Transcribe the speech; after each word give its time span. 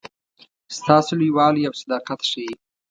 ستاسي 0.77 1.13
لوی 1.19 1.31
والی 1.37 1.61
او 1.67 1.73
صداقت 1.81 2.19
ښيي. 2.29 2.51